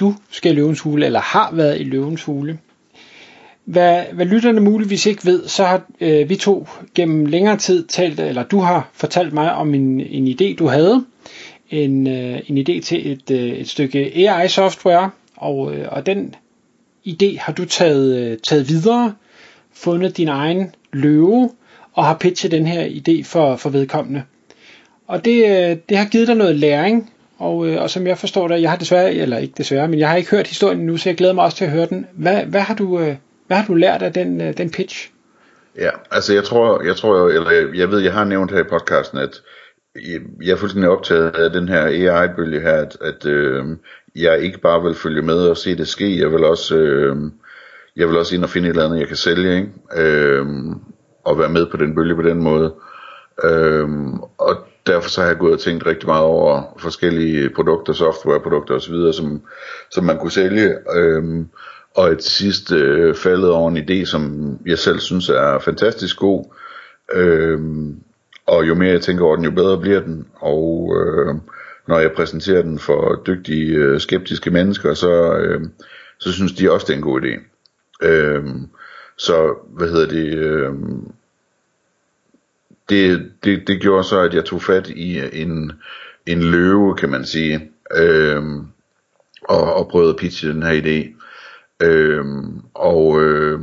du 0.00 0.14
skal 0.30 0.52
i 0.52 0.54
løvens 0.54 0.80
hule, 0.80 1.06
eller 1.06 1.20
har 1.20 1.50
været 1.52 1.80
i 1.80 1.84
løvens 1.84 2.22
hule. 2.22 2.58
Hvad, 3.64 4.02
hvad 4.12 4.26
lytterne 4.26 4.60
muligvis 4.60 5.06
ikke 5.06 5.26
ved, 5.26 5.48
så 5.48 5.64
har 5.64 5.82
øh, 6.00 6.28
vi 6.28 6.36
to 6.36 6.68
gennem 6.94 7.26
længere 7.26 7.56
tid 7.56 7.86
talt, 7.86 8.20
eller 8.20 8.42
du 8.42 8.58
har 8.58 8.90
fortalt 8.92 9.32
mig 9.32 9.54
om 9.54 9.74
en, 9.74 10.00
en 10.00 10.26
idé, 10.26 10.54
du 10.54 10.66
havde. 10.66 11.04
En, 11.70 12.06
øh, 12.06 12.40
en 12.46 12.58
idé 12.58 12.80
til 12.80 13.12
et, 13.12 13.30
øh, 13.30 13.50
et 13.50 13.68
stykke 13.68 14.28
AI-software, 14.28 15.10
og, 15.36 15.74
øh, 15.74 15.86
og 15.90 16.06
den 16.06 16.34
idé 17.06 17.38
har 17.38 17.52
du 17.52 17.64
taget, 17.64 18.18
øh, 18.18 18.38
taget 18.48 18.68
videre, 18.68 19.14
fundet 19.72 20.16
din 20.16 20.28
egen 20.28 20.74
løve, 20.92 21.50
og 21.92 22.04
har 22.04 22.14
pitchet 22.14 22.50
den 22.50 22.66
her 22.66 22.86
idé 22.86 23.24
for, 23.24 23.56
for 23.56 23.70
vedkommende. 23.70 24.22
Og 25.06 25.24
det, 25.24 25.44
øh, 25.44 25.76
det 25.88 25.96
har 25.96 26.04
givet 26.04 26.28
dig 26.28 26.36
noget 26.36 26.56
læring, 26.56 27.10
og, 27.38 27.68
øh, 27.68 27.82
og 27.82 27.90
som 27.90 28.06
jeg 28.06 28.18
forstår 28.18 28.48
det, 28.48 28.62
jeg 28.62 28.70
har 28.70 28.76
desværre, 28.76 29.14
eller 29.14 29.38
ikke 29.38 29.54
desværre, 29.58 29.88
men 29.88 29.98
jeg 29.98 30.08
har 30.08 30.16
ikke 30.16 30.30
hørt 30.30 30.46
historien 30.46 30.78
nu, 30.78 30.96
så 30.96 31.08
jeg 31.08 31.16
glæder 31.16 31.32
mig 31.32 31.44
også 31.44 31.56
til 31.56 31.64
at 31.64 31.70
høre 31.70 31.86
den. 31.86 32.06
Hvad, 32.12 32.44
hvad, 32.44 32.60
har, 32.60 32.74
du, 32.74 33.00
øh, 33.00 33.16
hvad 33.46 33.56
har 33.56 33.66
du 33.66 33.74
lært 33.74 34.02
af 34.02 34.12
den, 34.12 34.40
øh, 34.40 34.56
den 34.56 34.70
pitch? 34.70 35.10
Ja, 35.78 35.90
altså 36.10 36.34
jeg 36.34 36.44
tror, 36.44 36.82
jeg 36.82 36.96
tror, 36.96 37.28
eller 37.28 37.70
jeg 37.74 37.90
ved, 37.90 38.00
jeg 38.00 38.12
har 38.12 38.24
nævnt 38.24 38.50
her 38.50 38.60
i 38.60 38.68
podcasten, 38.70 39.18
at 39.18 39.42
jeg 40.42 40.52
er 40.52 40.56
fuldstændig 40.56 40.90
optaget 40.90 41.36
af 41.36 41.50
den 41.50 41.68
her 41.68 41.82
AI-bølge 41.82 42.60
her, 42.60 42.72
at, 42.72 42.96
at 43.00 43.26
øh, 43.26 43.64
jeg 44.16 44.40
ikke 44.40 44.58
bare 44.58 44.82
vil 44.82 44.94
følge 44.94 45.22
med 45.22 45.38
og 45.48 45.56
se 45.56 45.76
det 45.76 45.88
ske, 45.88 46.18
jeg 46.20 46.32
vil 46.32 46.44
også, 46.44 46.76
øh, 46.76 47.16
jeg 47.96 48.08
vil 48.08 48.18
også 48.18 48.34
ind 48.34 48.44
og 48.44 48.50
finde 48.50 48.68
et 48.68 48.72
eller 48.72 48.84
andet, 48.84 49.00
jeg 49.00 49.08
kan 49.08 49.16
sælge, 49.16 49.56
ikke? 49.56 49.70
Øh, 49.96 50.46
og 51.24 51.38
være 51.38 51.48
med 51.48 51.66
på 51.66 51.76
den 51.76 51.94
bølge 51.94 52.14
på 52.14 52.22
den 52.22 52.42
måde. 52.42 52.74
Øh, 53.44 53.88
og 54.38 54.67
derfor 54.88 55.08
så 55.08 55.20
har 55.20 55.28
jeg 55.28 55.38
gået 55.38 55.52
og 55.52 55.60
tænkt 55.60 55.86
rigtig 55.86 56.06
meget 56.06 56.24
over 56.24 56.78
forskellige 56.78 57.50
produkter, 57.50 57.92
softwareprodukter 57.92 58.74
osv., 58.74 59.12
som, 59.12 59.42
som 59.90 60.04
man 60.04 60.18
kunne 60.18 60.30
sælge. 60.30 60.74
Øhm, 60.96 61.48
og 61.96 62.12
et 62.12 62.22
sidst 62.22 62.72
øh, 62.72 63.14
faldet 63.14 63.50
over 63.50 63.70
en 63.70 63.76
idé, 63.76 64.04
som 64.04 64.52
jeg 64.66 64.78
selv 64.78 64.98
synes 64.98 65.28
er 65.28 65.58
fantastisk 65.58 66.18
god. 66.18 66.44
Øhm, 67.12 67.96
og 68.46 68.68
jo 68.68 68.74
mere 68.74 68.90
jeg 68.90 69.00
tænker 69.00 69.24
over 69.24 69.36
den, 69.36 69.44
jo 69.44 69.50
bedre 69.50 69.80
bliver 69.80 70.00
den. 70.00 70.26
Og 70.34 70.96
øh, 71.00 71.34
når 71.88 71.98
jeg 71.98 72.12
præsenterer 72.12 72.62
den 72.62 72.78
for 72.78 73.22
dygtige, 73.26 73.74
øh, 73.74 74.00
skeptiske 74.00 74.50
mennesker, 74.50 74.94
så, 74.94 75.36
øh, 75.36 75.60
så 76.18 76.32
synes 76.32 76.52
de 76.52 76.72
også, 76.72 76.86
det 76.86 76.92
er 76.92 76.96
en 76.96 77.02
god 77.02 77.20
idé. 77.20 77.40
Øhm, 78.02 78.68
så, 79.18 79.54
hvad 79.76 79.88
hedder 79.88 80.08
det, 80.08 80.34
øh, 80.34 80.72
det, 82.88 83.32
det, 83.44 83.62
det 83.66 83.80
gjorde 83.80 84.04
så, 84.04 84.20
at 84.20 84.34
jeg 84.34 84.44
tog 84.44 84.62
fat 84.62 84.88
i 84.88 85.20
en, 85.42 85.72
en 86.26 86.42
løve, 86.42 86.96
kan 86.96 87.10
man 87.10 87.24
sige, 87.24 87.70
øhm, 87.96 88.66
og, 89.48 89.74
og 89.74 89.88
prøvede 89.88 90.10
at 90.10 90.16
pitche 90.16 90.52
den 90.52 90.62
her 90.62 90.82
idé. 90.82 91.24
Øhm, 91.86 92.60
og 92.74 93.22
øh, 93.22 93.60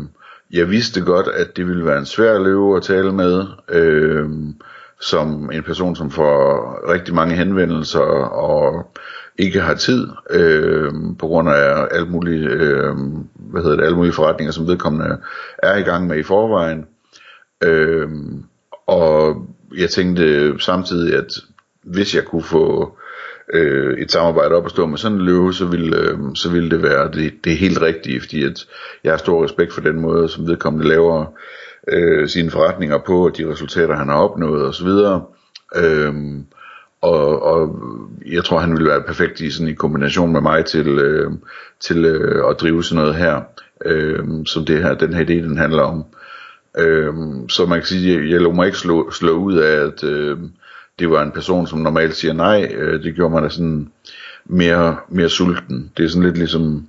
jeg 0.51 0.69
vidste 0.69 1.01
godt, 1.01 1.27
at 1.27 1.57
det 1.57 1.67
ville 1.67 1.85
være 1.85 1.99
en 1.99 2.05
svær 2.05 2.39
løve 2.39 2.77
at 2.77 2.83
tale 2.83 3.11
med, 3.11 3.43
øhm, 3.69 4.55
som 5.01 5.51
en 5.51 5.63
person, 5.63 5.95
som 5.95 6.11
får 6.11 6.91
rigtig 6.91 7.15
mange 7.15 7.35
henvendelser 7.35 7.99
og 7.99 8.91
ikke 9.37 9.61
har 9.61 9.73
tid 9.73 10.07
øh, 10.29 10.93
på 11.19 11.27
grund 11.27 11.49
af 11.49 11.87
alt 11.91 12.11
muligt, 12.11 12.51
øh, 12.51 12.95
hvad 13.35 13.61
hedder 13.61 13.75
det, 13.77 13.83
alle 13.83 13.97
mulige 13.97 14.13
forretninger, 14.13 14.51
som 14.51 14.67
vedkommende 14.67 15.17
er 15.57 15.77
i 15.77 15.81
gang 15.81 16.07
med 16.07 16.17
i 16.17 16.23
forvejen. 16.23 16.85
Øh, 17.63 18.09
og 18.87 19.45
jeg 19.77 19.89
tænkte 19.89 20.55
samtidig, 20.59 21.15
at 21.15 21.33
hvis 21.83 22.15
jeg 22.15 22.25
kunne 22.25 22.43
få 22.43 22.97
øh, 23.53 23.97
et 23.97 24.11
samarbejde 24.11 24.55
op 24.55 24.65
at 24.65 24.71
stå 24.71 24.85
med 24.85 24.97
sådan 24.97 25.17
en 25.17 25.25
løve, 25.25 25.53
så 25.53 25.65
ville, 25.65 25.97
øh, 25.97 26.17
så 26.35 26.51
ville 26.51 26.69
det 26.69 26.83
være 26.83 27.11
det, 27.11 27.33
det 27.43 27.57
helt 27.57 27.81
rigtige, 27.81 28.21
fordi 28.21 28.43
at 28.43 28.67
jeg 29.03 29.11
har 29.11 29.17
stor 29.17 29.43
respekt 29.43 29.73
for 29.73 29.81
den 29.81 30.01
måde, 30.01 30.29
som 30.29 30.47
vedkommende 30.47 30.87
laver 30.87 31.25
øh, 31.87 32.27
sine 32.27 32.51
forretninger 32.51 32.97
på, 32.97 33.25
og 33.25 33.37
de 33.37 33.51
resultater, 33.51 33.95
han 33.95 34.09
har 34.09 34.17
opnået 34.17 34.67
osv. 34.67 34.87
Øh, 35.75 36.13
og, 37.01 37.43
og 37.43 37.75
jeg 38.31 38.43
tror, 38.43 38.59
han 38.59 38.71
ville 38.71 38.89
være 38.89 39.03
perfekt 39.03 39.39
i 39.39 39.51
sådan 39.51 39.67
i 39.67 39.73
kombination 39.73 40.31
med 40.31 40.41
mig 40.41 40.65
til, 40.65 40.87
øh, 40.87 41.31
til 41.79 42.05
øh, 42.05 42.49
at 42.49 42.55
drive 42.61 42.83
sådan 42.83 43.03
noget 43.03 43.15
her, 43.15 43.41
øh, 43.85 44.23
som 44.45 44.65
det 44.65 44.83
her, 44.83 44.93
den 44.93 45.13
her 45.13 45.25
idé, 45.25 45.33
den 45.33 45.57
handler 45.57 45.83
om. 45.83 46.05
Øhm, 46.77 47.49
så 47.49 47.65
man 47.65 47.79
kan 47.79 47.87
sige, 47.87 48.13
jeg, 48.13 48.29
jeg 48.29 48.41
lå 48.41 48.51
mig 48.51 48.65
ikke 48.65 48.77
slå, 48.77 49.11
slå 49.11 49.31
ud 49.31 49.57
af, 49.57 49.85
at 49.85 50.03
øh, 50.03 50.37
det 50.99 51.09
var 51.09 51.23
en 51.23 51.31
person, 51.31 51.67
som 51.67 51.79
normalt 51.79 52.15
siger 52.15 52.33
nej. 52.33 52.71
Øh, 52.73 53.03
det 53.03 53.15
gjorde 53.15 53.33
mig 53.33 53.41
da 53.41 53.49
sådan 53.49 53.91
mere, 54.45 54.97
mere 55.09 55.29
sulten. 55.29 55.91
Det 55.97 56.05
er 56.05 56.09
sådan 56.09 56.23
lidt 56.23 56.37
ligesom 56.37 56.87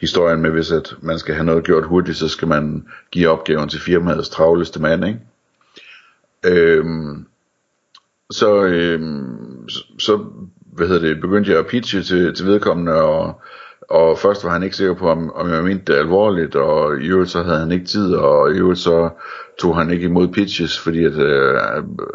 historien 0.00 0.40
med, 0.40 0.50
hvis 0.50 0.72
at 0.72 0.94
man 1.02 1.18
skal 1.18 1.34
have 1.34 1.44
noget 1.44 1.64
gjort 1.64 1.84
hurtigt, 1.84 2.16
så 2.16 2.28
skal 2.28 2.48
man 2.48 2.86
give 3.10 3.28
opgaven 3.28 3.68
til 3.68 3.80
firmaets 3.80 4.28
travleste 4.28 4.82
mand, 4.82 5.04
ikke? 5.06 5.20
Øhm, 6.44 7.26
så, 8.30 8.64
øhm, 8.64 9.68
så, 9.68 9.84
så, 9.98 10.24
hvad 10.72 10.88
hedder 10.88 11.08
det, 11.08 11.20
begyndte 11.20 11.50
jeg 11.50 11.58
at 11.58 11.66
pitche 11.66 12.02
til, 12.02 12.34
til 12.34 12.46
vedkommende, 12.46 12.92
og 12.92 13.40
og 13.90 14.18
først 14.18 14.44
var 14.44 14.50
han 14.50 14.62
ikke 14.62 14.76
sikker 14.76 14.94
på, 14.94 15.08
om, 15.08 15.32
om 15.34 15.50
jeg 15.50 15.64
mente 15.64 15.92
det 15.92 15.98
alvorligt, 15.98 16.56
og 16.56 17.00
i 17.00 17.06
øvrigt 17.06 17.30
så 17.30 17.42
havde 17.42 17.58
han 17.58 17.72
ikke 17.72 17.86
tid, 17.86 18.14
og 18.14 18.52
i 18.52 18.58
øvrigt 18.58 18.80
så 18.80 19.10
tog 19.58 19.76
han 19.76 19.90
ikke 19.90 20.04
imod 20.04 20.28
pitches, 20.28 20.78
fordi 20.78 21.04
at, 21.04 21.18
øh, 21.18 21.60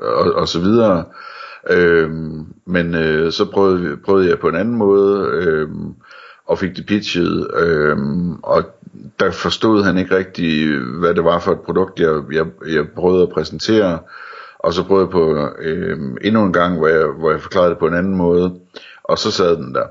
og, 0.01 0.33
og 0.33 0.47
så 0.47 0.59
videre. 0.59 1.03
Øhm, 1.69 2.45
men 2.65 2.95
øh, 2.95 3.31
så 3.31 3.51
prøvede, 3.51 3.97
prøvede 3.97 4.29
jeg 4.29 4.39
på 4.39 4.47
en 4.47 4.55
anden 4.55 4.75
måde, 4.75 5.29
øhm, 5.33 5.93
og 6.47 6.57
fik 6.57 6.75
det 6.75 6.85
pitchet, 6.85 7.47
øhm, 7.57 8.35
og 8.35 8.63
der 9.19 9.31
forstod 9.31 9.83
han 9.83 9.97
ikke 9.97 10.17
rigtig, 10.17 10.79
hvad 10.99 11.13
det 11.13 11.23
var 11.23 11.39
for 11.39 11.51
et 11.51 11.61
produkt, 11.65 11.99
jeg, 11.99 12.21
jeg, 12.31 12.45
jeg 12.67 12.85
prøvede 12.95 13.23
at 13.23 13.29
præsentere, 13.29 13.99
og 14.59 14.73
så 14.73 14.83
prøvede 14.83 15.05
jeg 15.05 15.11
på 15.11 15.49
øh, 15.59 15.97
endnu 16.21 16.43
en 16.43 16.53
gang, 16.53 16.77
hvor 16.77 16.87
jeg, 16.87 17.05
hvor 17.05 17.31
jeg 17.31 17.41
forklarede 17.41 17.69
det 17.69 17.77
på 17.77 17.87
en 17.87 17.93
anden 17.93 18.15
måde, 18.15 18.53
og 19.03 19.17
så 19.17 19.31
sad 19.31 19.55
den 19.55 19.73
der 19.73 19.85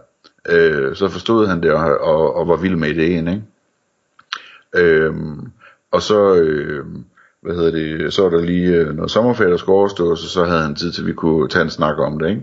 øh, 0.49 0.97
så 0.97 1.09
forstod 1.09 1.47
han 1.47 1.63
det 1.63 1.73
og, 1.73 1.99
og, 2.01 2.37
og 2.37 2.49
var 2.49 2.57
vild 2.57 2.77
med 2.77 2.89
ideen, 2.89 3.29
ikke? 3.29 3.43
Øh, 4.75 5.15
og 5.91 6.03
så, 6.03 6.35
øh, 6.35 6.87
hvad 7.41 7.55
hedder 7.55 7.71
det, 7.71 8.13
så 8.13 8.23
var 8.23 8.31
der 8.31 8.45
lige 8.45 8.77
øh, 8.77 8.95
noget 8.95 9.11
sommerferie, 9.11 9.51
der 9.51 9.57
skulle 9.57 9.79
overstås, 9.79 10.21
så 10.21 10.29
så 10.29 10.45
havde 10.45 10.63
han 10.63 10.75
tid 10.75 10.93
til, 10.93 11.03
at 11.03 11.07
vi 11.07 11.13
kunne 11.13 11.49
tage 11.49 11.63
en 11.63 11.71
snak 11.71 11.99
om 11.99 12.19
det, 12.19 12.31
ikke? 12.31 12.43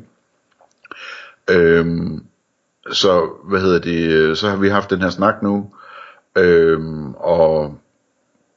Øhm, 1.52 2.24
så, 2.92 3.30
hvad 3.44 3.60
hedder 3.60 3.80
det, 3.80 4.10
øh, 4.10 4.36
så 4.36 4.50
har 4.50 4.58
vi 4.58 4.70
haft 4.70 4.90
den 4.90 5.02
her 5.02 5.10
snak 5.10 5.44
nu, 5.44 5.70
øhm, 6.36 7.14
og 7.14 7.78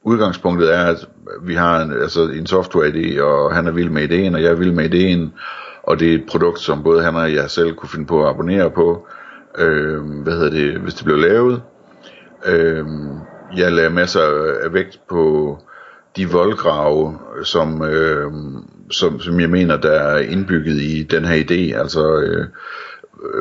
udgangspunktet 0.03 0.75
er, 0.75 0.85
at 0.85 1.09
vi 1.43 1.55
har 1.55 1.83
en, 1.83 1.93
altså 1.93 2.23
en 2.23 2.47
software-idé, 2.47 3.21
og 3.23 3.55
han 3.55 3.67
er 3.67 3.71
vild 3.71 3.91
med 3.91 4.03
ideen, 4.03 4.35
og 4.35 4.43
jeg 4.43 4.51
er 4.51 4.55
vild 4.55 4.73
med 4.73 4.85
ideen, 4.85 5.35
og 5.83 6.01
det 6.01 6.11
er 6.11 6.15
et 6.15 6.27
produkt, 6.29 6.61
som 6.61 6.83
både 6.83 7.03
han 7.03 7.17
og 7.17 7.35
jeg 7.35 7.51
selv 7.51 7.75
kunne 7.75 7.89
finde 7.89 8.07
på 8.07 8.25
at 8.25 8.31
abonnere 8.31 8.71
på, 8.71 9.07
øh, 9.59 10.03
hvad 10.23 10.33
hedder 10.33 10.51
det, 10.51 10.81
hvis 10.81 10.95
det 10.95 11.05
blev 11.05 11.19
lavet. 11.19 11.63
Øh, 12.47 12.87
jeg 13.57 13.73
lagde 13.73 13.91
masser 13.91 14.21
af 14.65 14.73
vægt 14.73 15.01
på 15.09 15.59
de 16.17 16.31
voldgrave, 16.31 17.19
som, 17.45 17.83
øh, 17.83 18.33
som, 18.91 19.21
som 19.21 19.41
jeg 19.41 19.51
mener, 19.51 19.77
der 19.77 19.91
er 19.91 20.19
indbygget 20.19 20.81
i 20.83 21.03
den 21.03 21.25
her 21.25 21.45
idé, 21.45 21.79
altså 21.79 22.21
øh, 22.21 22.47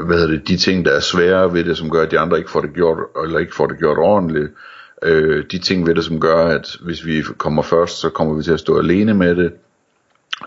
hvad 0.05 0.17
hedder 0.17 0.31
det, 0.31 0.47
de 0.47 0.57
ting, 0.57 0.85
der 0.85 0.91
er 0.91 0.99
svære 0.99 1.53
ved 1.53 1.63
det, 1.63 1.77
som 1.77 1.89
gør, 1.89 2.01
at 2.01 2.11
de 2.11 2.19
andre 2.19 2.37
ikke 2.37 2.51
får 2.51 2.61
det 2.61 2.73
gjort, 2.73 2.97
eller 3.23 3.39
ikke 3.39 3.55
får 3.55 3.67
det 3.67 3.79
gjort 3.79 3.97
ordentligt, 3.97 4.51
øh, 5.03 5.45
de 5.51 5.59
ting 5.59 5.87
ved 5.87 5.95
det, 5.95 6.03
som 6.03 6.19
gør, 6.19 6.45
at 6.45 6.77
hvis 6.81 7.05
vi 7.05 7.23
kommer 7.37 7.61
først, 7.61 7.99
så 7.99 8.09
kommer 8.09 8.33
vi 8.33 8.43
til 8.43 8.53
at 8.53 8.59
stå 8.59 8.77
alene 8.77 9.13
med 9.13 9.35
det, 9.35 9.53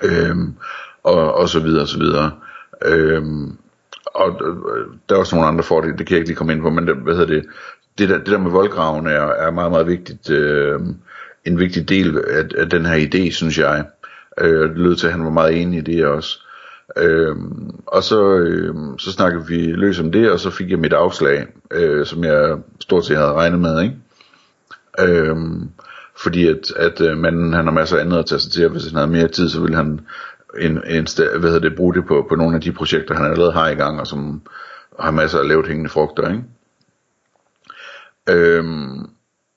øh, 0.03 0.37
og, 1.03 1.35
og 1.35 1.49
så 1.49 1.61
videre, 1.61 1.83
og 1.83 1.89
så 1.89 1.99
videre. 1.99 2.31
Øh, 2.85 3.23
og 4.15 4.41
der 5.09 5.15
er 5.15 5.19
også 5.19 5.37
nogle 5.37 5.49
andre 5.49 5.65
fordele, 5.65 5.99
det 5.99 6.07
kan 6.07 6.15
jeg 6.15 6.19
ikke 6.19 6.29
lige 6.29 6.37
komme 6.37 6.53
ind 6.53 6.63
på, 6.63 6.71
men 6.71 6.87
det, 6.87 6.97
hvad 6.97 7.15
hedder 7.15 7.35
det, 7.35 7.45
det 7.99 8.09
der, 8.09 8.19
det 8.19 8.27
der 8.27 8.39
med 8.39 8.51
voldgraven 8.51 9.07
er, 9.07 9.27
er 9.27 9.51
meget, 9.51 9.71
meget 9.71 9.87
vigtigt, 9.87 10.31
øh, 10.31 10.81
en 11.45 11.59
vigtig 11.59 11.89
del 11.89 12.19
af, 12.19 12.45
af 12.59 12.71
den 12.71 12.87
her 12.87 13.09
idé, 13.09 13.31
synes 13.31 13.59
jeg. 13.59 13.85
Øh, 14.41 14.69
det 14.69 14.79
lød 14.79 14.97
til, 14.97 15.07
at 15.07 15.13
han 15.13 15.25
var 15.25 15.31
meget 15.31 15.63
enig 15.63 15.79
i 15.79 15.83
det 15.83 16.07
også. 16.07 16.39
Øh, 16.97 17.37
og 17.87 18.03
så, 18.03 18.37
øh, 18.37 18.75
så 18.99 19.13
snakkede 19.13 19.47
vi 19.47 19.73
løs 19.73 20.01
om 20.01 20.13
det, 20.13 20.31
og 20.31 20.41
så 20.41 20.51
fik 20.51 20.71
jeg 20.71 20.79
mit 20.79 20.93
afslag, 20.93 21.47
øh, 21.71 22.07
som 22.07 22.25
jeg 22.25 22.59
stort 22.81 23.05
set 23.05 23.17
havde 23.17 23.33
regnet 23.33 23.61
med, 23.61 23.83
ikke? 23.83 23.97
Øh, 25.01 25.37
fordi 26.23 26.49
at, 26.49 26.73
at 26.77 27.01
øh, 27.01 27.19
manden 27.19 27.53
han 27.53 27.65
har 27.65 27.73
masser 27.73 27.97
af 27.97 28.01
andet 28.01 28.19
at 28.19 28.27
tage 28.27 28.39
sig 28.39 28.53
til, 28.53 28.65
og 28.65 28.71
hvis 28.71 28.87
han 28.87 28.95
havde 28.95 29.11
mere 29.11 29.29
tid, 29.29 29.49
så 29.49 29.61
ville 29.61 29.77
han 29.77 30.01
en, 30.59 30.83
en 30.87 31.06
sted, 31.06 31.39
hvad 31.39 31.51
hedder 31.51 31.69
det, 31.69 31.77
bruge 31.77 31.95
det 31.95 32.06
på, 32.06 32.27
på 32.29 32.35
nogle 32.35 32.55
af 32.55 32.61
de 32.61 32.73
projekter, 32.73 33.15
han 33.15 33.31
allerede 33.31 33.53
har 33.53 33.69
i 33.69 33.75
gang, 33.75 34.01
og 34.01 34.06
som 34.06 34.43
har 35.01 35.11
masser 35.11 35.39
af 35.39 35.49
lavt 35.49 35.67
hængende 35.67 35.91
frugter, 35.91 36.31
ikke? 36.31 36.45
Øhm, 38.31 39.06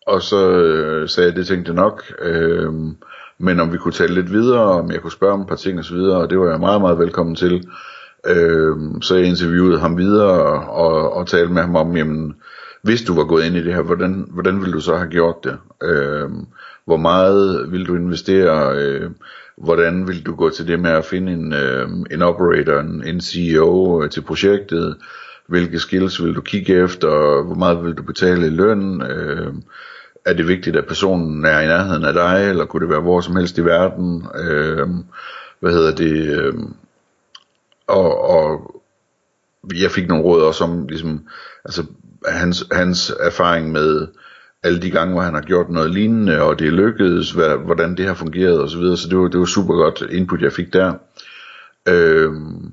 og 0.07 0.21
så 0.21 0.49
øh, 0.49 1.09
sagde 1.09 1.29
jeg, 1.29 1.35
det 1.35 1.47
tænkte 1.47 1.69
jeg 1.69 1.81
nok, 1.81 2.03
øhm, 2.21 2.95
men 3.38 3.59
om 3.59 3.73
vi 3.73 3.77
kunne 3.77 3.91
tale 3.91 4.13
lidt 4.13 4.31
videre, 4.31 4.63
om 4.63 4.91
jeg 4.91 5.01
kunne 5.01 5.11
spørge 5.11 5.33
om 5.33 5.41
et 5.41 5.47
par 5.47 5.55
ting 5.55 5.79
og 5.79 5.85
så 5.85 5.94
videre, 5.94 6.17
og 6.17 6.29
det 6.29 6.39
var 6.39 6.49
jeg 6.49 6.59
meget, 6.59 6.81
meget 6.81 6.99
velkommen 6.99 7.35
til. 7.35 7.67
Øhm, 8.25 9.01
så 9.01 9.15
jeg 9.15 9.25
interviewede 9.25 9.79
ham 9.79 9.97
videre 9.97 10.44
og, 10.44 10.85
og, 10.85 11.13
og 11.13 11.27
talte 11.27 11.53
med 11.53 11.61
ham 11.61 11.75
om, 11.75 11.97
jamen, 11.97 12.35
hvis 12.81 13.01
du 13.01 13.15
var 13.15 13.23
gået 13.23 13.45
ind 13.45 13.55
i 13.55 13.63
det 13.63 13.73
her, 13.73 13.81
hvordan, 13.81 14.27
hvordan 14.29 14.59
ville 14.59 14.73
du 14.73 14.79
så 14.79 14.95
have 14.95 15.09
gjort 15.09 15.35
det? 15.44 15.57
Øhm, 15.83 16.45
hvor 16.85 16.97
meget 16.97 17.71
vil 17.71 17.88
du 17.88 17.95
investere? 17.95 18.75
Øh, 18.75 19.11
hvordan 19.57 20.07
vil 20.07 20.25
du 20.25 20.36
gå 20.36 20.50
til 20.50 20.68
det 20.68 20.80
med 20.80 20.92
at 20.92 21.06
finde 21.06 21.31
en, 21.31 21.54
øh, 21.54 21.89
en 22.12 22.21
operator, 22.21 22.80
en, 22.80 23.04
en 23.04 23.21
CEO 23.21 24.04
øh, 24.04 24.09
til 24.09 24.21
projektet? 24.21 24.98
Hvilke 25.48 25.80
skills 25.80 26.24
vil 26.24 26.36
du 26.36 26.42
kigge 26.42 26.83
efter? 26.83 27.44
Hvor 27.44 27.56
meget 27.56 27.83
vil 27.83 27.94
du 27.94 28.04
betale 28.04 28.48
i 28.48 28.50
løn? 28.50 29.01
Øh, 29.01 29.54
er 30.25 30.33
det 30.33 30.48
vigtigt, 30.48 30.75
at 30.75 30.88
personen 30.88 31.45
er 31.45 31.59
i 31.59 31.68
nærheden 31.68 32.06
af 32.06 32.13
dig, 32.13 32.50
eller 32.50 32.65
kunne 32.65 32.81
det 32.81 32.89
være 32.89 33.01
hvor 33.01 33.21
som 33.21 33.36
helst 33.36 33.57
i 33.57 33.65
verden? 33.65 34.27
Øh, 34.36 34.88
hvad 35.59 35.71
hedder 35.71 35.95
det? 35.95 36.42
Øh, 36.42 36.54
og, 37.88 38.30
og 38.30 38.71
jeg 39.75 39.92
fik 39.92 40.07
nogle 40.07 40.24
råd 40.24 40.42
også 40.42 40.63
om, 40.63 40.88
ligesom, 40.88 41.27
altså, 41.65 41.86
hans, 42.27 42.65
hans 42.71 43.13
erfaring 43.19 43.71
med 43.71 44.07
alle 44.67 44.81
de 44.81 44.91
gange, 44.91 45.13
hvor 45.13 45.21
han 45.21 45.33
har 45.33 45.41
gjort 45.41 45.69
noget 45.69 45.91
lignende, 45.91 46.41
og 46.41 46.59
det 46.59 46.73
lykkedes, 46.73 47.31
hvad, 47.31 47.57
hvordan 47.65 47.97
det 47.97 48.05
har 48.05 48.13
fungeret 48.13 48.61
osv., 48.61 48.69
så, 48.69 48.77
videre. 48.77 48.97
så 48.97 49.09
det 49.09 49.17
var, 49.17 49.27
det 49.27 49.39
var 49.39 49.45
super 49.45 49.73
godt 49.75 50.03
input, 50.11 50.41
jeg 50.41 50.51
fik 50.51 50.73
der. 50.73 50.93
Øhm, 51.89 52.71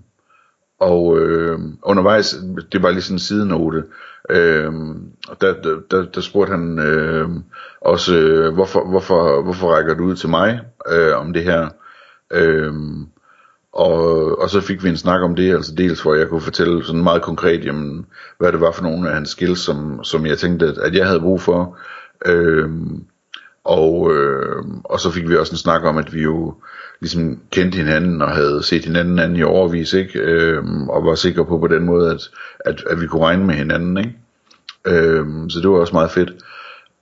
og 0.80 1.18
øh, 1.18 1.58
undervejs, 1.82 2.36
det 2.72 2.82
var 2.82 2.90
lige 2.90 3.02
sådan 3.02 3.14
en 3.14 3.18
sidenote, 3.18 3.84
øh, 4.30 4.72
der, 5.40 5.54
der, 5.62 5.80
der, 5.90 6.04
der 6.04 6.20
spurgte 6.20 6.50
han 6.50 6.78
øh, 6.78 7.28
også, 7.80 8.16
øh, 8.16 8.54
hvorfor, 8.54 8.90
hvorfor, 8.90 9.42
hvorfor 9.42 9.68
rækker 9.68 9.94
du 9.94 10.04
ud 10.04 10.16
til 10.16 10.28
mig 10.28 10.60
øh, 10.92 11.16
om 11.16 11.32
det 11.32 11.42
her? 11.42 11.68
Øh, 12.32 12.72
og, 13.74 14.38
og 14.38 14.50
så 14.50 14.60
fik 14.60 14.84
vi 14.84 14.88
en 14.88 14.96
snak 14.96 15.22
om 15.22 15.34
det, 15.36 15.54
altså 15.54 15.74
dels 15.74 16.02
hvor 16.02 16.14
jeg 16.14 16.28
kunne 16.28 16.40
fortælle 16.40 16.84
sådan 16.84 17.02
meget 17.02 17.22
konkret, 17.22 17.64
jamen, 17.64 18.06
hvad 18.38 18.52
det 18.52 18.60
var 18.60 18.72
for 18.72 18.82
nogle 18.82 19.08
af 19.08 19.14
hans 19.14 19.30
skills, 19.30 19.60
som, 19.60 20.04
som 20.04 20.26
jeg 20.26 20.38
tænkte, 20.38 20.66
at, 20.66 20.78
at 20.78 20.94
jeg 20.94 21.06
havde 21.06 21.20
brug 21.20 21.40
for. 21.40 21.78
Øhm, 22.26 23.04
og, 23.64 24.14
øh, 24.14 24.64
og 24.84 25.00
så 25.00 25.10
fik 25.10 25.28
vi 25.28 25.36
også 25.36 25.52
en 25.52 25.58
snak 25.58 25.82
om, 25.84 25.98
at 25.98 26.14
vi 26.14 26.22
jo 26.22 26.54
ligesom 27.00 27.40
kendte 27.50 27.76
hinanden 27.76 28.22
og 28.22 28.30
havde 28.30 28.62
set 28.62 28.84
hinanden 28.84 29.18
anden 29.18 29.38
i 29.38 29.42
overvis, 29.42 29.92
ikke? 29.92 30.18
Øhm, 30.18 30.88
og 30.88 31.04
var 31.04 31.14
sikre 31.14 31.44
på 31.44 31.58
på 31.58 31.66
den 31.66 31.84
måde, 31.84 32.10
at, 32.10 32.30
at, 32.64 32.84
at 32.90 33.00
vi 33.00 33.06
kunne 33.06 33.24
regne 33.24 33.46
med 33.46 33.54
hinanden, 33.54 33.96
ikke? 33.96 34.16
Øhm, 34.86 35.50
så 35.50 35.60
det 35.60 35.70
var 35.70 35.76
også 35.76 35.92
meget 35.92 36.10
fedt. 36.10 36.32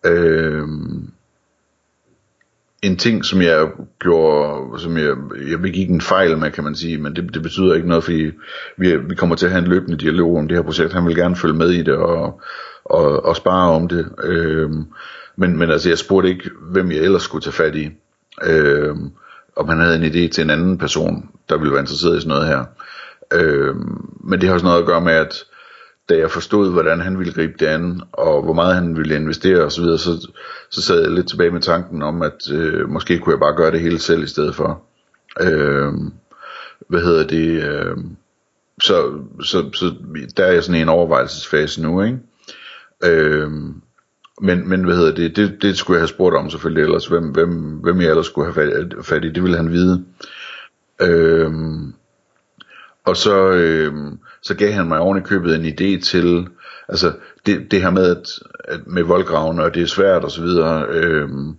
Øhm, 0.07 1.11
en 2.83 2.97
ting, 2.97 3.25
som 3.25 3.43
jeg 3.43 3.69
gjorde, 4.01 4.81
som 4.81 4.97
jeg, 4.97 5.17
jeg 5.51 5.61
begik 5.61 5.91
en 5.91 6.01
fejl 6.01 6.39
med, 6.39 6.51
kan 6.51 6.65
man 6.65 6.75
sige, 6.75 6.99
men 6.99 7.17
det, 7.17 7.35
det 7.35 7.43
betyder 7.43 7.75
ikke 7.75 7.89
noget, 7.89 8.05
fordi 8.05 8.31
vi, 8.77 8.97
vi 8.97 9.15
kommer 9.15 9.37
til 9.37 9.47
at 9.47 9.53
have 9.53 9.65
en 9.65 9.71
løbende 9.71 9.97
dialog 9.97 10.37
om 10.37 10.49
det 10.49 10.57
her 10.57 10.63
projekt. 10.63 10.93
Han 10.93 11.07
vil 11.07 11.17
gerne 11.17 11.37
følge 11.37 11.57
med 11.57 11.71
i 11.71 11.83
det 11.83 11.95
og, 11.95 12.41
og, 12.85 13.25
og 13.25 13.37
spare 13.37 13.71
om 13.71 13.89
det. 13.89 14.09
Øhm, 14.25 14.85
men, 15.37 15.59
men 15.59 15.71
altså, 15.71 15.89
jeg 15.89 15.99
spurgte 15.99 16.29
ikke, 16.29 16.51
hvem 16.71 16.91
jeg 16.91 16.99
ellers 16.99 17.23
skulle 17.23 17.43
tage 17.43 17.53
fat 17.53 17.75
i. 17.77 17.91
Øhm, 18.45 19.11
om 19.57 19.69
han 19.69 19.79
havde 19.79 19.97
en 19.97 20.13
idé 20.13 20.29
til 20.29 20.45
en 20.45 20.51
anden 20.51 20.79
person, 20.79 21.29
der 21.49 21.59
ville 21.59 21.73
være 21.73 21.81
interesseret 21.81 22.17
i 22.17 22.21
sådan 22.21 22.29
noget 22.29 22.47
her. 22.47 22.65
Øhm, 23.33 24.09
men 24.25 24.41
det 24.41 24.49
har 24.49 24.55
også 24.55 24.67
noget 24.67 24.81
at 24.81 24.87
gøre 24.87 25.01
med, 25.01 25.13
at 25.13 25.45
da 26.13 26.19
jeg 26.19 26.31
forstod, 26.31 26.73
hvordan 26.73 27.01
han 27.01 27.19
ville 27.19 27.33
gribe 27.33 27.55
det 27.59 27.67
an, 27.67 28.01
og 28.13 28.43
hvor 28.43 28.53
meget 28.53 28.75
han 28.75 28.97
ville 28.97 29.15
investere 29.15 29.65
osv., 29.65 29.85
så, 29.85 29.99
så, 29.99 30.29
så 30.71 30.83
sad 30.83 31.01
jeg 31.01 31.11
lidt 31.11 31.29
tilbage 31.29 31.51
med 31.51 31.61
tanken 31.61 32.03
om, 32.03 32.23
at 32.23 32.51
øh, 32.53 32.89
måske 32.89 33.19
kunne 33.19 33.33
jeg 33.33 33.41
bare 33.41 33.57
gøre 33.57 33.71
det 33.71 33.81
hele 33.81 33.99
selv 33.99 34.23
i 34.23 34.27
stedet 34.27 34.55
for. 34.55 34.83
Øh, 35.41 35.93
hvad 36.89 37.01
hedder 37.01 37.27
det? 37.27 37.63
Øh, 37.65 37.97
så, 38.83 39.21
så, 39.43 39.71
så 39.75 39.95
der 40.37 40.45
er 40.45 40.53
jeg 40.53 40.65
sådan 40.65 40.79
i 40.79 40.83
en 40.83 40.89
overvejelsesfase 40.89 41.83
nu, 41.83 42.03
ikke? 42.03 42.19
Øh, 43.05 43.51
men, 44.41 44.69
men 44.69 44.85
hvad 44.85 44.97
hedder 44.97 45.15
det, 45.15 45.37
det, 45.37 45.63
det 45.63 45.79
skulle 45.79 45.97
jeg 45.97 46.03
have 46.03 46.09
spurgt 46.09 46.37
om 46.37 46.51
selvfølgelig 46.51 46.83
ellers, 46.83 47.07
hvem, 47.07 47.25
hvem, 47.25 47.51
hvem 47.59 48.01
jeg 48.01 48.11
ellers 48.11 48.27
skulle 48.27 48.53
have 48.53 48.55
fat, 48.55 49.05
fat 49.05 49.25
i, 49.25 49.33
det 49.33 49.43
ville 49.43 49.57
han 49.57 49.71
vide. 49.71 50.05
Øh, 51.03 51.53
og 53.05 53.17
så, 53.17 53.51
øh, 53.51 53.95
så 54.43 54.55
gav 54.55 54.73
han 54.73 54.89
mig 54.89 54.99
oven 54.99 55.19
i 55.19 55.21
købet 55.21 55.55
en 55.55 55.65
idé 55.65 56.05
til, 56.05 56.49
altså 56.89 57.13
det, 57.47 57.71
det 57.71 57.83
her 57.83 57.91
med, 57.91 58.17
at, 58.17 58.29
at 58.65 58.87
med 58.87 59.03
voldgraven, 59.03 59.61
og 59.61 59.75
det 59.75 59.83
er 59.83 59.87
svært 59.87 60.25
og 60.25 60.31
så 60.31 60.43
videre, 60.43 60.87
øhm, 60.89 61.57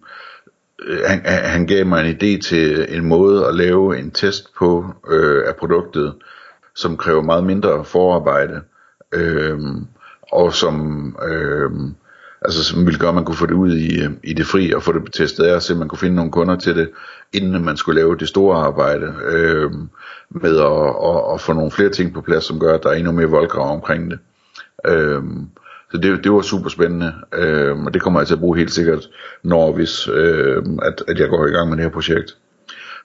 øh, 0.84 1.00
han, 1.08 1.22
han 1.26 1.68
gav 1.68 1.86
mig 1.86 2.02
en 2.06 2.16
idé 2.16 2.42
til 2.42 2.96
en 2.96 3.06
måde 3.06 3.48
at 3.48 3.56
lave 3.56 4.00
en 4.00 4.12
test 4.12 4.54
på 4.56 4.86
øh, 5.10 5.48
af 5.48 5.56
produktet, 5.56 6.14
som 6.76 6.98
kræver 6.98 7.22
meget 7.22 7.44
mindre 7.44 7.86
forarbejde, 7.86 8.62
øh, 9.14 9.60
og 10.32 10.54
som 10.54 11.08
øh, 11.28 11.72
altså 12.46 12.64
som 12.64 12.86
ville 12.86 13.00
gøre, 13.00 13.10
at 13.10 13.16
man 13.16 13.26
kunne 13.26 13.36
få 13.36 13.46
det 13.46 13.54
ud 13.54 13.74
i, 13.74 14.04
øh, 14.04 14.12
i 14.24 14.34
det 14.34 14.46
fri 14.46 14.74
og 14.74 14.84
få 14.84 14.92
det 14.92 15.14
testet 15.14 15.44
af, 15.44 15.62
så 15.62 15.76
man 15.76 15.88
kunne 15.88 16.00
finde 16.00 16.16
nogle 16.16 16.32
kunder 16.32 16.56
til 16.56 16.76
det, 16.76 16.90
inden 17.34 17.66
man 17.66 17.78
skulle 17.78 18.02
lave 18.02 18.18
det 18.18 18.28
store 18.28 18.58
arbejde 18.58 19.14
øh, 19.26 19.72
med 20.30 20.58
at, 20.58 20.96
at, 21.10 21.34
at 21.34 21.42
få 21.42 21.54
nogle 21.54 21.72
flere 21.72 21.90
ting 21.90 22.14
på 22.14 22.22
plads, 22.22 22.44
som 22.44 22.60
gør, 22.60 22.74
at 22.74 22.84
der 22.84 22.90
er 22.90 22.94
endnu 22.94 23.12
mere 23.12 23.30
voldgrav 23.30 23.72
omkring 23.74 24.12
det. 24.12 24.20
Øh, 24.88 25.24
så 25.92 25.98
det, 25.98 26.24
det 26.24 26.32
var 26.32 26.42
super 26.42 26.70
spændende, 26.70 27.14
øh, 27.34 27.80
og 27.86 27.94
det 27.94 28.02
kommer 28.02 28.20
jeg 28.20 28.28
til 28.28 28.34
at 28.34 28.40
bruge 28.40 28.58
helt 28.58 28.72
sikkert, 28.72 29.10
når 29.44 29.76
hvis 29.76 30.08
øh, 30.08 30.64
at, 30.82 31.04
at 31.08 31.20
jeg 31.20 31.30
går 31.30 31.48
i 31.48 31.52
gang 31.52 31.70
med 31.70 31.78
det 31.78 31.86
her 31.86 31.92
projekt. 31.92 32.38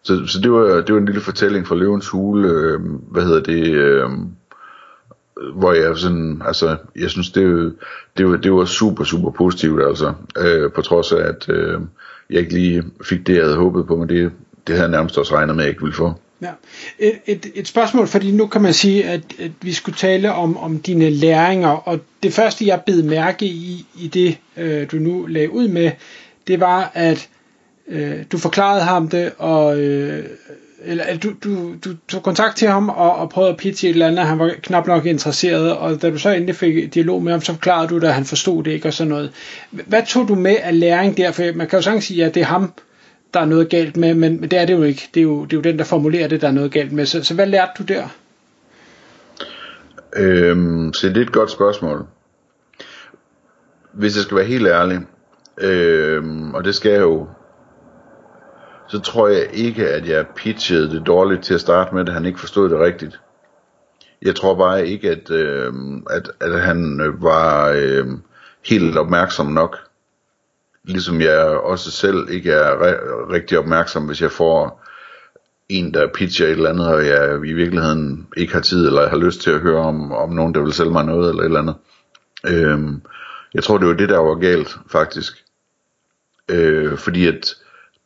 Så, 0.02 0.26
så 0.26 0.40
det, 0.40 0.52
var, 0.52 0.80
det 0.80 0.94
var 0.94 1.00
en 1.00 1.06
lille 1.06 1.20
fortælling 1.20 1.66
fra 1.66 1.74
Løvens 1.74 2.08
Hule, 2.08 2.48
øh, 2.48 2.80
hvad 3.10 3.22
hedder 3.22 3.40
det, 3.40 3.74
øh, 3.74 4.10
hvor 5.54 5.72
jeg 5.72 5.96
sådan, 5.96 6.42
altså, 6.46 6.76
jeg 6.96 7.10
synes, 7.10 7.30
det, 7.30 7.74
det, 8.16 8.26
var, 8.26 8.36
det 8.36 8.52
var 8.52 8.64
super, 8.64 9.04
super 9.04 9.30
positivt, 9.30 9.82
altså, 9.82 10.12
øh, 10.38 10.72
på 10.72 10.82
trods 10.82 11.12
af, 11.12 11.20
at 11.20 11.48
øh, 11.48 11.80
jeg 12.30 12.40
ikke 12.40 12.52
lige 12.52 12.82
fik 13.04 13.26
det, 13.26 13.34
jeg 13.34 13.44
havde 13.44 13.56
håbet 13.56 13.86
på, 13.86 13.96
men 13.96 14.08
det, 14.08 14.32
det 14.66 14.74
havde 14.74 14.82
jeg 14.82 14.90
nærmest 14.90 15.18
også 15.18 15.34
regnet 15.34 15.56
med, 15.56 15.64
at 15.64 15.66
jeg 15.66 15.70
ikke 15.70 15.82
ville 15.82 15.96
få. 15.96 16.14
Ja. 16.42 16.50
Et, 16.98 17.18
et, 17.26 17.46
et 17.54 17.68
spørgsmål, 17.68 18.06
fordi 18.06 18.30
nu 18.30 18.46
kan 18.46 18.62
man 18.62 18.72
sige, 18.72 19.04
at, 19.04 19.22
at 19.38 19.50
vi 19.62 19.72
skulle 19.72 19.96
tale 19.96 20.32
om, 20.32 20.56
om 20.56 20.78
dine 20.78 21.10
læringer, 21.10 21.68
og 21.68 22.00
det 22.22 22.32
første, 22.32 22.66
jeg 22.66 22.80
bed 22.86 23.02
mærke 23.02 23.46
i, 23.46 23.86
i 23.94 24.08
det, 24.08 24.38
øh, 24.56 24.90
du 24.92 24.96
nu 24.96 25.26
lagde 25.26 25.50
ud 25.50 25.68
med, 25.68 25.90
det 26.46 26.60
var, 26.60 26.90
at 26.94 27.28
øh, 27.88 28.24
du 28.32 28.38
forklarede 28.38 28.82
ham 28.82 29.08
det, 29.08 29.32
og 29.38 29.80
øh, 29.80 30.24
eller 30.84 31.04
du, 31.22 31.32
du, 31.44 31.74
du 31.84 31.90
tog 32.08 32.22
kontakt 32.22 32.56
til 32.56 32.68
ham 32.68 32.88
og, 32.88 33.16
og 33.16 33.30
prøvede 33.30 33.52
at 33.52 33.56
pitche 33.56 33.88
et 33.88 33.92
eller 33.92 34.06
andet, 34.06 34.26
han 34.26 34.38
var 34.38 34.54
knap 34.62 34.86
nok 34.86 35.06
interesseret, 35.06 35.76
og 35.76 36.02
da 36.02 36.10
du 36.10 36.18
så 36.18 36.30
endelig 36.30 36.56
fik 36.56 36.94
dialog 36.94 37.22
med 37.22 37.32
ham, 37.32 37.40
så 37.40 37.52
forklarede 37.52 37.88
du 37.88 37.98
det, 37.98 38.06
at 38.06 38.14
han 38.14 38.24
forstod 38.24 38.64
det 38.64 38.70
ikke 38.70 38.88
og 38.88 38.92
sådan 38.92 39.08
noget. 39.08 39.32
Hvad 39.70 40.02
tog 40.08 40.28
du 40.28 40.34
med 40.34 40.56
af 40.62 40.80
læring 40.80 41.16
der? 41.16 41.32
For 41.32 41.56
man 41.56 41.66
kan 41.66 41.78
jo 41.78 41.82
sagtens 41.82 42.04
sige, 42.04 42.24
at 42.24 42.34
det 42.34 42.40
er 42.40 42.44
ham, 42.44 42.72
der 43.34 43.40
er 43.40 43.44
noget 43.44 43.68
galt 43.68 43.96
med, 43.96 44.14
men, 44.14 44.40
men 44.40 44.50
det 44.50 44.58
er 44.58 44.64
det 44.64 44.74
jo 44.74 44.82
ikke. 44.82 45.08
Det 45.14 45.20
er 45.20 45.24
jo, 45.24 45.44
det 45.44 45.52
er 45.52 45.56
jo 45.56 45.62
den, 45.62 45.78
der 45.78 45.84
formulerer 45.84 46.28
det, 46.28 46.40
der 46.40 46.48
er 46.48 46.52
noget 46.52 46.72
galt 46.72 46.92
med. 46.92 47.06
Så, 47.06 47.24
så 47.24 47.34
hvad 47.34 47.46
lærte 47.46 47.72
du 47.78 47.82
der? 47.82 48.08
Øhm, 50.16 50.92
så 50.92 51.08
det 51.08 51.16
er 51.16 51.20
et 51.20 51.32
godt 51.32 51.50
spørgsmål. 51.50 52.06
Hvis 53.92 54.16
jeg 54.16 54.22
skal 54.22 54.36
være 54.36 54.46
helt 54.46 54.66
ærlig, 54.66 54.98
øhm, 55.60 56.54
og 56.54 56.64
det 56.64 56.74
skal 56.74 56.92
jeg 56.92 57.00
jo 57.00 57.26
så 58.88 59.00
tror 59.00 59.28
jeg 59.28 59.48
ikke, 59.52 59.88
at 59.88 60.08
jeg 60.08 60.26
pitchede 60.36 60.90
det 60.90 61.06
dårligt 61.06 61.44
til 61.44 61.54
at 61.54 61.60
starte 61.60 61.94
med, 61.94 62.08
at 62.08 62.14
han 62.14 62.26
ikke 62.26 62.40
forstod 62.40 62.68
det 62.68 62.80
rigtigt. 62.80 63.20
Jeg 64.22 64.36
tror 64.36 64.54
bare 64.54 64.88
ikke, 64.88 65.10
at, 65.10 65.30
øh, 65.30 65.72
at, 66.10 66.30
at 66.40 66.60
han 66.60 67.00
øh, 67.00 67.22
var 67.22 67.68
øh, 67.68 68.06
helt 68.66 68.98
opmærksom 68.98 69.46
nok. 69.46 69.76
Ligesom 70.84 71.20
jeg 71.20 71.46
også 71.46 71.90
selv 71.90 72.28
ikke 72.30 72.52
er 72.52 72.72
re- 72.72 73.32
rigtig 73.32 73.58
opmærksom, 73.58 74.06
hvis 74.06 74.22
jeg 74.22 74.30
får 74.30 74.84
en, 75.68 75.94
der 75.94 76.08
pitcher 76.14 76.46
et 76.46 76.52
eller 76.52 76.70
andet, 76.70 76.86
og 76.86 77.06
jeg 77.06 77.40
i 77.46 77.52
virkeligheden 77.52 78.26
ikke 78.36 78.52
har 78.52 78.60
tid, 78.60 78.86
eller 78.86 79.08
har 79.08 79.16
lyst 79.16 79.40
til 79.40 79.50
at 79.50 79.60
høre 79.60 79.80
om, 79.80 80.12
om 80.12 80.30
nogen, 80.30 80.54
der 80.54 80.60
vil 80.60 80.72
sælge 80.72 80.92
mig 80.92 81.04
noget, 81.04 81.30
eller 81.30 81.42
et 81.42 81.46
eller 81.46 81.60
andet. 81.60 81.76
Øh, 82.46 82.78
jeg 83.54 83.64
tror, 83.64 83.78
det 83.78 83.86
var 83.88 83.94
det, 83.94 84.08
der 84.08 84.18
var 84.18 84.34
galt, 84.34 84.78
faktisk. 84.86 85.44
Øh, 86.48 86.98
fordi 86.98 87.26
at 87.26 87.54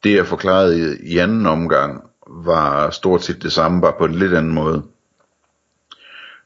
det 0.05 0.15
jeg 0.17 0.27
forklarede 0.27 0.99
i, 1.03 1.19
anden 1.19 1.47
omgang, 1.47 2.03
var 2.27 2.91
stort 2.91 3.25
set 3.25 3.43
det 3.43 3.53
samme, 3.53 3.81
bare 3.81 3.95
på 3.99 4.05
en 4.05 4.15
lidt 4.15 4.35
anden 4.35 4.55
måde. 4.55 4.83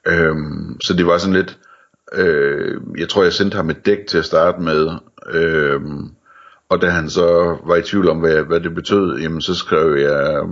Øhm, 0.06 0.80
så 0.80 0.94
det 0.94 1.06
var 1.06 1.18
sådan 1.18 1.34
lidt, 1.34 1.58
øh, 2.12 2.80
jeg 2.98 3.08
tror 3.08 3.22
jeg 3.22 3.32
sendte 3.32 3.56
ham 3.56 3.70
et 3.70 3.86
dæk 3.86 4.06
til 4.08 4.18
at 4.18 4.24
starte 4.24 4.62
med, 4.62 4.90
øh, 5.32 5.80
og 6.68 6.82
da 6.82 6.88
han 6.88 7.10
så 7.10 7.58
var 7.66 7.76
i 7.76 7.82
tvivl 7.82 8.08
om, 8.08 8.18
hvad, 8.18 8.42
hvad 8.42 8.60
det 8.60 8.74
betød, 8.74 9.18
jamen 9.18 9.40
så 9.40 9.54
skrev 9.54 9.96
jeg, 9.96 10.42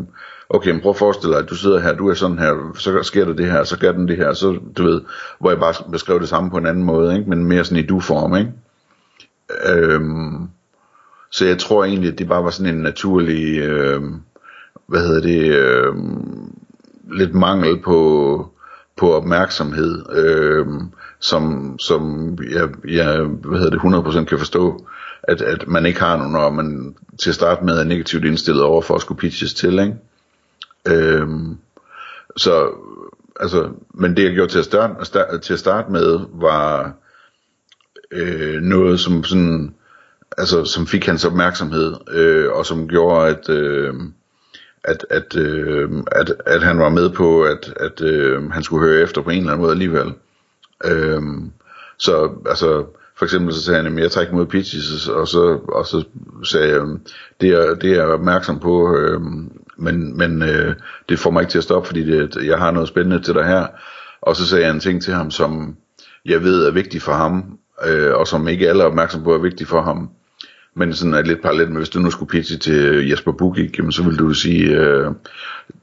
okay, 0.49 0.71
men 0.71 0.81
prøv 0.81 0.91
at 0.91 0.97
forestille 0.97 1.35
dig, 1.35 1.43
at 1.43 1.51
du 1.51 1.55
sidder 1.55 1.81
her, 1.81 1.95
du 1.95 2.09
er 2.09 2.15
sådan 2.15 2.39
her, 2.39 2.73
så 2.79 3.03
sker 3.03 3.25
der 3.25 3.33
det 3.33 3.51
her, 3.51 3.65
så 3.65 3.79
gør 3.79 3.93
den 3.93 4.09
det 4.09 4.17
her, 4.17 4.33
så 4.33 4.59
du 4.77 4.85
ved, 4.85 5.01
hvor 5.41 5.51
jeg 5.51 5.59
bare 5.59 5.91
beskrev 5.91 6.21
det 6.21 6.29
samme 6.29 6.51
på 6.51 6.57
en 6.57 6.67
anden 6.67 6.85
måde, 6.85 7.17
ikke? 7.17 7.31
men 7.31 7.45
mere 7.45 7.65
sådan 7.65 7.85
i 7.85 7.87
du-form, 7.87 8.37
ikke? 8.37 8.53
Øhm, 9.67 10.49
så 11.35 11.47
jeg 11.47 11.59
tror 11.59 11.85
egentlig, 11.85 12.13
at 12.13 12.19
det 12.19 12.29
bare 12.29 12.45
var 12.45 12.51
sådan 12.51 12.75
en 12.75 12.83
naturlig, 12.83 13.59
øh, 13.59 14.03
hvad 14.87 15.01
hedder 15.01 15.21
det, 15.21 15.51
øh, 15.51 15.95
lidt 17.13 17.35
mangel 17.35 17.83
på, 17.83 18.51
på 18.97 19.13
opmærksomhed, 19.13 20.05
øh, 20.13 20.67
som, 21.21 21.75
som 21.79 22.33
jeg, 22.51 22.69
jeg 22.89 23.19
hvad 23.21 23.59
hedder 23.59 23.79
det, 23.79 24.21
100% 24.21 24.25
kan 24.25 24.39
forstå, 24.39 24.87
at, 25.23 25.41
at 25.43 25.69
man 25.69 25.87
ikke 25.87 26.01
har 26.01 26.17
nogen, 26.17 26.33
når 26.33 26.51
man 26.51 26.95
til 27.19 27.31
at 27.31 27.35
starte 27.35 27.65
med 27.65 27.79
er 27.79 27.85
negativt 27.85 28.25
indstillet 28.25 28.63
over 28.63 28.83
for 28.83 28.95
at 28.95 29.01
skulle 29.01 29.19
pitches 29.19 29.55
til, 29.55 29.79
ikke? 29.79 29.97
Øh, 30.89 31.29
så, 32.37 32.71
altså, 33.41 33.69
men 33.95 34.17
det 34.17 34.25
jeg 34.25 34.33
gjorde 34.33 34.53
til 34.53 34.59
at 34.59 34.65
starte, 34.65 35.39
til 35.39 35.53
at 35.53 35.59
starte 35.59 35.93
med, 35.93 36.21
var 36.33 36.93
øh, 38.11 38.63
noget, 38.63 39.01
som 39.01 39.25
sådan, 39.25 39.75
altså, 40.39 40.65
som 40.65 40.87
fik 40.87 41.07
hans 41.07 41.25
opmærksomhed, 41.25 41.95
øh, 42.11 42.53
og 42.53 42.67
som 42.67 42.89
gjorde, 42.89 43.29
at, 43.29 43.49
øh, 43.49 43.95
at, 44.85 45.07
at, 45.11 45.37
øh, 45.37 45.91
at, 46.13 46.33
at 46.47 46.63
han 46.63 46.79
var 46.79 46.89
med 46.89 47.11
på, 47.11 47.43
at, 47.43 47.73
at 47.81 48.01
øh, 48.01 48.51
han 48.51 48.63
skulle 48.63 48.87
høre 48.87 49.03
efter 49.03 49.23
på 49.23 49.31
en 49.31 49.39
eller 49.39 49.53
anden 49.53 49.63
måde 49.63 49.73
alligevel. 49.73 50.13
Øh, 50.85 51.23
så 51.99 52.31
altså, 52.49 52.85
for 53.17 53.25
eksempel 53.25 53.55
så 53.55 53.63
sagde 53.63 53.83
han, 53.83 53.99
at 53.99 54.03
jeg 54.03 54.11
tager 54.11 54.23
ikke 54.23 54.35
mod 54.35 54.47
pitches, 54.47 55.09
og 55.09 55.29
så, 55.29 55.59
og 55.69 55.87
så 55.87 56.05
sagde 56.45 56.69
jeg, 56.69 56.81
det 57.41 57.49
er, 57.51 57.75
det 57.75 57.91
er 57.91 57.95
jeg 57.95 58.07
opmærksom 58.07 58.61
på, 58.61 58.97
øh, 58.97 59.21
men, 59.77 60.19
men 60.19 60.43
øh, 60.43 60.75
det 61.09 61.19
får 61.19 61.31
mig 61.31 61.41
ikke 61.41 61.51
til 61.51 61.59
at 61.59 61.65
stoppe, 61.65 61.87
fordi 61.87 62.05
det, 62.07 62.37
jeg 62.47 62.59
har 62.59 62.71
noget 62.71 62.89
spændende 62.89 63.23
til 63.23 63.35
dig 63.35 63.45
her. 63.45 63.67
Og 64.23 64.37
så 64.37 64.47
sagde 64.47 64.65
jeg 64.65 64.75
en 64.75 64.81
ting 64.81 65.03
til 65.03 65.15
ham, 65.15 65.31
som 65.31 65.77
jeg 66.25 66.43
ved 66.43 66.67
er 66.67 66.71
vigtig 66.71 67.03
for 67.03 67.13
ham, 67.13 67.59
øh, 67.87 68.15
og 68.15 68.27
som 68.27 68.49
ikke 68.49 68.69
alle 68.69 68.83
er 68.83 68.87
opmærksom 68.87 69.23
på 69.23 69.35
er 69.35 69.39
vigtig 69.39 69.67
for 69.67 69.83
ham. 69.83 70.11
Men 70.77 70.95
sådan 70.95 71.15
er 71.15 71.23
lidt 71.23 71.43
parallelt 71.43 71.71
med, 71.71 71.79
hvis 71.79 71.89
du 71.89 71.99
nu 71.99 72.11
skulle 72.11 72.31
pitche 72.31 72.59
til 72.59 73.09
Jesper 73.09 73.33
Bugik, 73.33 73.81
så 73.91 74.03
vil 74.03 74.19
du 74.19 74.35
sige, 74.35 74.81
øh, 74.81 75.11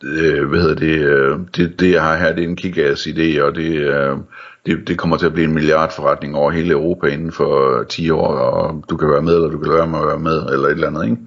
øh, 0.04 0.50
hvad 0.50 0.60
hedder 0.62 0.76
det, 0.76 1.00
øh, 1.00 1.40
det, 1.56 1.80
det 1.80 1.92
jeg 1.92 2.02
har 2.02 2.18
her, 2.18 2.36
det 2.36 2.44
er 2.44 2.48
en 2.48 2.56
kickass 2.56 3.08
idé, 3.08 3.42
og 3.42 3.56
det, 3.56 3.76
øh, 3.76 4.18
det, 4.66 4.88
det 4.88 4.98
kommer 4.98 5.18
til 5.18 5.26
at 5.26 5.34
blive 5.34 5.48
en 5.48 5.54
milliardforretning 5.54 6.36
over 6.36 6.52
hele 6.52 6.72
Europa 6.72 7.08
inden 7.08 7.32
for 7.32 7.80
øh, 7.80 7.86
10 7.88 8.10
år, 8.10 8.28
og 8.28 8.84
du 8.90 8.98
kan 8.98 9.10
være 9.10 9.22
med, 9.22 9.36
eller 9.36 9.50
du 9.50 9.58
kan 9.58 9.74
være 9.74 9.88
med 9.88 10.00
at 10.00 10.08
være 10.08 10.20
med, 10.20 10.54
eller 10.54 10.68
et 10.68 10.72
eller 10.72 10.88
andet, 10.88 11.04
ikke? 11.04 11.18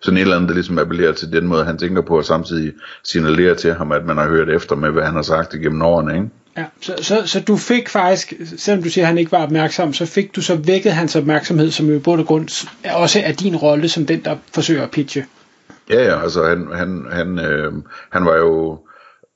Sådan 0.00 0.16
et 0.16 0.22
eller 0.22 0.36
andet, 0.36 0.48
der 0.48 0.54
ligesom 0.54 0.78
appellerer 0.78 1.12
til 1.12 1.32
den 1.32 1.46
måde, 1.46 1.64
han 1.64 1.78
tænker 1.78 2.02
på, 2.02 2.16
og 2.16 2.24
samtidig 2.24 2.72
signalerer 3.04 3.54
til 3.54 3.74
ham, 3.74 3.92
at 3.92 4.06
man 4.06 4.16
har 4.16 4.28
hørt 4.28 4.50
efter 4.50 4.76
med, 4.76 4.90
hvad 4.90 5.02
han 5.02 5.14
har 5.14 5.22
sagt 5.22 5.54
igennem 5.54 5.82
årene, 5.82 6.14
ikke? 6.14 6.28
Ja, 6.56 6.64
så, 6.80 6.94
så, 7.00 7.26
så 7.26 7.40
du 7.40 7.56
fik 7.56 7.88
faktisk, 7.88 8.32
selvom 8.56 8.82
du 8.82 8.90
siger, 8.90 9.04
at 9.04 9.08
han 9.08 9.18
ikke 9.18 9.32
var 9.32 9.42
opmærksom, 9.42 9.92
så 9.92 10.06
fik 10.06 10.36
du 10.36 10.42
så 10.42 10.56
vækket 10.56 10.92
hans 10.92 11.16
opmærksomhed, 11.16 11.70
som 11.70 11.86
jo 11.86 11.94
i 11.94 11.98
bund 11.98 12.20
og 12.20 12.26
grund 12.26 12.68
også 12.94 13.20
er 13.24 13.32
din 13.32 13.56
rolle 13.56 13.88
som 13.88 14.06
den, 14.06 14.24
der 14.24 14.36
forsøger 14.54 14.82
at 14.82 14.90
pitche. 14.90 15.26
Ja, 15.90 16.04
ja, 16.04 16.22
altså 16.22 16.44
han, 16.48 16.68
han, 16.74 17.06
han, 17.10 17.38
øh, 17.38 17.72
han 18.10 18.24
var 18.24 18.36
jo 18.36 18.78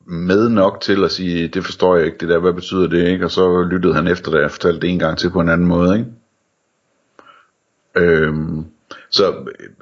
med 0.06 0.48
nok 0.48 0.80
til 0.80 1.04
at 1.04 1.12
sige, 1.12 1.48
det 1.48 1.64
forstår 1.64 1.96
jeg 1.96 2.06
ikke, 2.06 2.18
det 2.18 2.28
der, 2.28 2.38
hvad 2.38 2.52
betyder 2.52 2.86
det, 2.86 3.08
ikke? 3.08 3.24
Og 3.24 3.30
så 3.30 3.62
lyttede 3.62 3.94
han 3.94 4.06
efter, 4.06 4.30
da 4.30 4.38
jeg 4.38 4.50
fortalte 4.50 4.80
det 4.80 4.90
en 4.90 4.98
gang 4.98 5.18
til 5.18 5.30
på 5.30 5.40
en 5.40 5.48
anden 5.48 5.66
måde, 5.66 5.98
ikke? 5.98 6.10
Øhm, 7.96 8.64
så, 9.10 9.34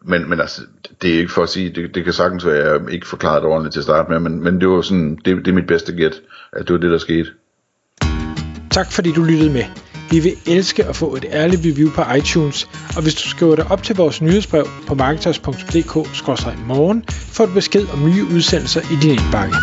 men, 0.03 0.31
men 0.31 0.41
altså, 0.41 0.63
det 1.03 1.15
er 1.15 1.19
ikke 1.19 1.33
for 1.33 1.43
at 1.43 1.49
sige, 1.49 1.71
det, 1.71 1.95
det 1.95 2.05
kan 2.05 2.13
sagtens 2.13 2.47
være, 2.47 2.57
at 2.57 2.83
jeg 2.83 2.93
ikke 2.93 3.07
forklarede 3.07 3.41
det 3.41 3.49
ordentligt 3.49 3.73
til 3.73 3.81
at 3.81 3.85
starte 3.85 4.11
med, 4.11 4.21
men, 4.21 4.45
men 4.45 4.61
det 4.61 4.69
var 4.69 4.83
sådan, 4.83 5.19
det, 5.25 5.37
det 5.37 5.49
er 5.49 5.53
mit 5.53 5.67
bedste 5.67 5.93
gæt, 5.93 6.21
at 6.53 6.69
det 6.69 6.73
var 6.73 6.81
det, 6.81 6.91
der 6.91 6.99
skete. 6.99 7.31
Tak 8.71 8.93
fordi 8.93 9.13
du 9.13 9.23
lyttede 9.23 9.53
med. 9.53 9.65
Vi 10.11 10.19
vil 10.19 10.33
elske 10.47 10.85
at 10.85 10.97
få 10.97 11.17
et 11.17 11.25
ærligt 11.33 11.61
review 11.65 11.91
på 11.91 12.03
iTunes, 12.19 12.69
og 12.97 13.03
hvis 13.03 13.15
du 13.15 13.29
skriver 13.29 13.57
dig 13.57 13.71
op 13.71 13.83
til 13.83 13.97
vores 13.97 14.23
nyhedsbrev 14.23 14.67
på 14.87 14.95
marketers.dk-morgen, 14.95 17.05
får 17.09 17.47
du 17.47 17.55
besked 17.55 17.87
om 17.93 18.05
nye 18.05 18.25
udsendelser 18.25 18.81
i 18.81 18.97
din 19.03 19.11
indbakke. 19.11 19.55